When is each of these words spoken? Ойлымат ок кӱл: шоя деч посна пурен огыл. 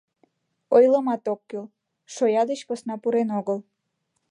Ойлымат 0.75 1.23
ок 1.33 1.41
кӱл: 1.49 1.65
шоя 2.13 2.43
деч 2.49 2.61
посна 2.67 2.95
пурен 3.01 3.29
огыл. 3.39 3.59